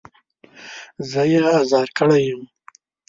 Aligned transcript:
زه 1.09 1.21
يې 1.31 1.41
ازار 1.59 1.87
کړی 1.97 2.21
يم. 2.29 2.41